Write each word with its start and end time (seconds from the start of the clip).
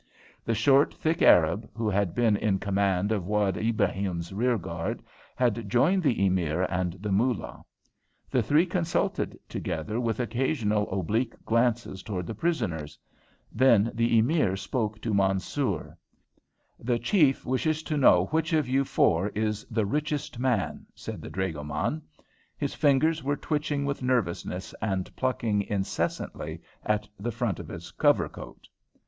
The 0.43 0.55
short, 0.55 0.95
thick 0.95 1.21
Arab, 1.21 1.69
who 1.75 1.87
had 1.87 2.15
been 2.15 2.35
in 2.35 2.57
command 2.57 3.11
of 3.11 3.27
Wad 3.27 3.55
Ibrahim's 3.55 4.33
rearguard, 4.33 5.03
had 5.35 5.69
joined 5.69 6.01
the 6.01 6.25
Emir 6.25 6.63
and 6.71 6.93
the 6.93 7.11
Moolah; 7.11 7.63
the 8.31 8.41
three 8.41 8.65
consulted 8.65 9.37
together, 9.47 9.99
with 9.99 10.19
occasional 10.19 10.89
oblique 10.89 11.35
glances 11.45 12.01
towards 12.01 12.25
the 12.25 12.33
prisoners. 12.33 12.97
Then 13.51 13.91
the 13.93 14.17
Emir 14.17 14.55
spoke 14.57 14.99
to 15.01 15.13
Mansoor. 15.13 15.95
"The 16.79 16.97
chief 16.97 17.45
wishes 17.45 17.83
to 17.83 17.95
know 17.95 18.25
which 18.31 18.53
of 18.53 18.67
you 18.67 18.83
four 18.83 19.27
is 19.35 19.65
the 19.65 19.85
richest 19.85 20.39
man?" 20.39 20.87
said 20.95 21.21
the 21.21 21.29
dragoman. 21.29 22.01
His 22.57 22.73
fingers 22.73 23.23
were 23.23 23.37
twitching 23.37 23.85
with 23.85 24.01
nervousness 24.01 24.73
and 24.81 25.15
plucking 25.15 25.61
incessantly 25.61 26.59
at 26.83 27.07
the 27.19 27.31
front 27.31 27.59
of 27.59 27.67
his 27.67 27.91
cover 27.91 28.27
coat. 28.27 28.67